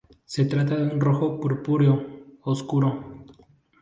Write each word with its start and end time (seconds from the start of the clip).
Se 0.25 0.45
trata 0.45 0.77
de 0.77 0.93
un 0.95 0.99
rojo 0.99 1.39
purpúreo 1.39 2.03
oscuro. 2.41 3.21